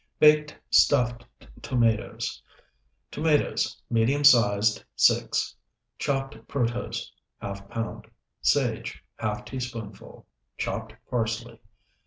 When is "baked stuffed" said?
0.19-1.25